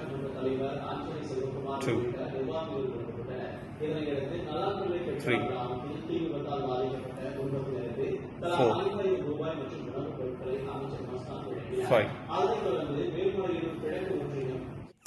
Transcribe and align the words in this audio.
ஊராட்சி 0.00 0.14
மன்ற 0.14 0.28
தலைவர் 0.36 0.78
ஆஞ்சநேய 0.86 1.24
செல்வகுமார் 1.30 1.82
உள்ளிட்ட 1.88 2.26
நிர்வாகிகள் 2.32 2.86
கொல்லப்பட்டனர் 2.86 3.56
இதனையடுத்து 3.80 4.36
நல்லாப்பிள்ளை 4.46 5.00
பெற்ற 5.00 5.36
கிராமத்தில் 5.42 6.06
தீ 6.06 6.16
விபத்தால் 6.22 6.64
பாதிக்கப்பட்ட 6.68 7.32
குடும்பத்தினருக்கு 7.36 8.06
தலா 8.40 8.58
ரூபாய் 9.26 9.58
மற்றும் 9.58 9.84
உணவுப் 9.86 10.16
பொருட்களை 10.18 10.56
அமைச்சர் 10.68 11.06
மஸ்தான் 11.08 11.44
வழங்கினார் 11.44 12.64
தொடர்ந்து 12.64 13.04
மேல்முறையீடு 13.14 13.72
கிழக்கு 13.82 14.19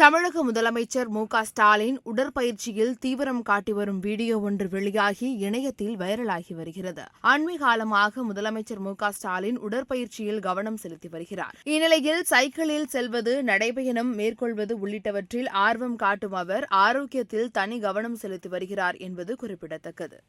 தமிழக 0.04 0.42
முதலமைச்சர் 0.44 1.10
மு 1.10 1.22
க 1.28 1.42
ஸ்டாலின் 1.44 1.98
உடற்பயிற்சியில் 2.04 2.94
தீவிரம் 3.00 3.42
காட்டி 3.42 3.74
வரும் 3.74 4.00
வீடியோ 4.00 4.36
ஒன்று 4.40 4.66
வெளியாகி 4.68 5.28
இணையத்தில் 5.40 5.94
வைரலாகி 5.98 6.54
வருகிறது 6.54 7.04
அண்மை 7.24 7.56
காலமாக 7.58 8.24
முதலமைச்சர் 8.24 8.82
மு 8.82 8.94
க 8.94 9.12
ஸ்டாலின் 9.12 9.60
உடற்பயிற்சியில் 9.62 10.42
கவனம் 10.42 10.80
செலுத்தி 10.84 11.10
வருகிறார் 11.10 11.56
இந்நிலையில் 11.66 12.22
சைக்கிளில் 12.24 12.90
செல்வது 12.90 13.36
நடைபயணம் 13.44 14.12
மேற்கொள்வது 14.16 14.76
உள்ளிட்டவற்றில் 14.80 15.50
ஆர்வம் 15.64 15.98
காட்டும் 15.98 16.38
அவர் 16.42 16.68
ஆரோக்கியத்தில் 16.82 17.50
தனி 17.52 17.80
கவனம் 17.80 18.20
செலுத்தி 18.24 18.50
வருகிறார் 18.50 19.00
என்பது 19.00 19.36
குறிப்பிடத்தக்கது 19.36 20.20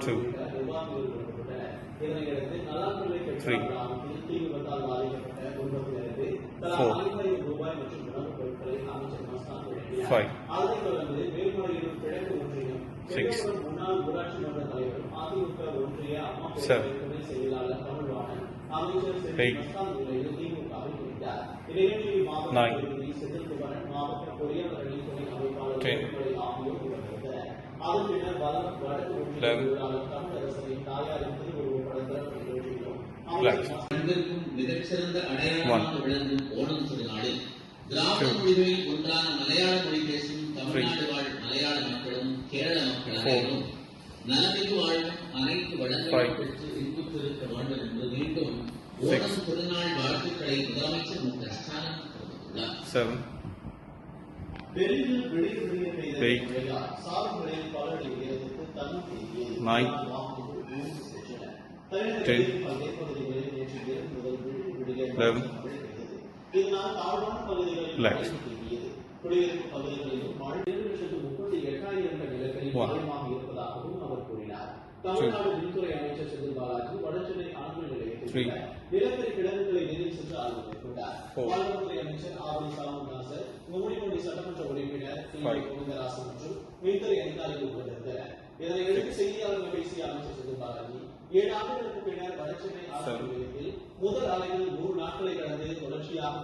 Two. 0.00 0.16
Three. 3.40 3.58
கிராமத்தில் 6.60 7.18
தீ 7.18 7.34
விபத்தால் 7.36 7.78
பாதிக்கப்பட்ட 7.80 8.08
குடும்பத்தினருக்கு 8.08 8.08
தலா 8.08 8.18
Four. 8.18 8.32
ஐந்தாயிரம் 30.70 31.67
மிகச்சிறந்த 34.58 35.18
அடையாளமாக 35.30 35.98
விளங்கும் 36.04 36.46
ஓணம் 36.56 36.86
திருநாளில் 36.88 37.40
திராவிட 37.90 38.30
மொழிகளில் 38.36 38.86
ஒன்றான 38.90 39.26
மலையாள 39.38 39.74
மொழி 39.84 40.00
பேசும் 40.08 40.46
தமிழ்நாடு 40.56 41.04
வாழ் 41.10 41.30
மலையாள 41.42 41.76
மக்களும் 41.86 42.32
கேரள 42.50 42.78
மக்கள் 42.88 43.20
Four. 43.20 43.36
அனைவரும் 43.36 43.66
நலமிகு 44.30 44.74
வாழும் 44.78 45.10
அனைத்து 45.36 45.74
Five. 45.74 45.80
வளங்களும் 45.82 46.36
பெற்று 46.40 46.66
இன்புற்றிருக்க 46.82 47.44
வேண்டும் 47.52 47.82
என்று 47.86 48.08
மீண்டும் 48.14 48.54
ஓணம் 49.04 49.38
திருநாள் 49.46 49.94
வாழ்த்துக்களை 49.98 50.58
முதலமைச்சர் 50.68 51.24
மு 51.24 51.32
க 51.36 51.52
ஸ்டாலின் 51.58 51.98
தெரிவித்துள்ளார் 52.14 52.76
seven, 52.92 53.18
பெரிதும் 54.74 55.24
விடிய 55.32 55.54
விடிய 55.62 55.92
பெய்த 55.94 56.24
Eight. 56.26 56.42
மழையால் 56.48 56.90
சாகுபடியில் 57.04 57.72
பலரடி 57.74 58.10
உயரத்துக்கு 58.16 58.66
தண்ணீர் 58.76 59.08
தேங்கியது. 59.10 59.56
11 65.18 65.42
lakhs 68.00 68.30
அமைச்சர் 75.98 76.30
செந்தில் 76.30 76.56
பாலாஜி 76.56 76.94
ஆண்கள் 77.58 77.90
நிலையத்தில் 77.90 78.48
நிலக்கரி 78.92 79.30
கிடங்குகளை 79.30 79.82
நேரில் 79.82 80.16
சென்று 80.16 80.36
ஆய்வு 80.36 80.62
மேற்கொண்டார் 80.62 81.16
பால்வளத்துறை 81.36 81.98
அமைச்சர் 81.98 82.38
ஆவடி 82.44 82.70
சாமுநாசர் 82.76 83.46
மும்முடிமொழி 83.68 84.18
சட்டமன்ற 84.20 84.64
உறுப்பினர் 84.70 85.20
கோவிந்தராசன் 85.66 86.28
மற்றும் 86.28 86.56
மின்துறை 86.82 87.18
அதிகாரிகள் 87.20 87.66
உட்பட்டிருந்தனர் 87.68 88.32
இதனையடுத்து 88.58 89.12
செய்தியாளர்கள் 89.18 89.74
பேசிய 89.74 90.06
அமைச்சர் 90.06 90.38
செந்தில் 90.38 90.62
பாலாஜி 90.62 91.00
ஏழு 91.34 91.52
ஆண்டுகளுக்கு 91.54 92.02
பின்னர் 92.04 92.38
வடசென்னை 92.38 92.84
ஆய்வு 92.94 93.26
நிலையத்தில் 93.26 93.67
முதல் 94.02 94.28
ஆலையில் 94.32 94.74
நூறு 94.74 94.94
நாட்களை 95.00 95.32
கடந்து 95.34 95.68
தொடர்ச்சியாக. 95.80 96.34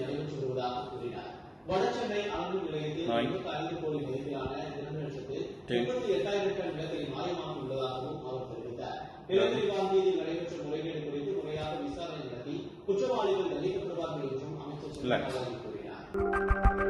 நடைபெற்று 0.00 0.38
வருவதாக 0.40 0.82
கூறினார் 0.88 1.34
வடசென்னை 1.70 2.20
அணுமின் 2.34 2.66
நிலையத்தில். 2.66 3.08
இருபத்தி 3.24 3.50
ஐந்து 3.54 3.74
கோடி 3.82 3.98
மதிப்பிலான 4.04 4.52
இரண்டு 4.70 5.00
லட்சத்து. 5.02 5.38
எண்பத்தி 5.78 6.08
எட்டாயிரம் 6.16 6.58
டன் 6.58 6.76
நிலக்கரி 6.76 7.06
மாயமாகி 7.14 7.60
உள்ளதாகவும் 7.62 8.20
அவர் 8.28 8.48
தெரிவித்தார் 8.50 9.00
நிலக்கரி 9.30 9.64
வாங்கியதில் 9.72 10.20
நடைபெற்ற 10.20 10.62
முறைகேடு 10.66 11.00
குறித்து 11.06 11.32
முறையாக 11.38 11.74
விசாரணை 11.84 12.20
நடத்தி 12.24 12.56
குற்றவாளிகள் 12.86 13.52
தண்டிக்கப்படுவார்கள் 13.52 14.28
என்றும் 14.30 14.60
அமைச்சர் 14.62 14.96
கூறினார் 15.64 16.87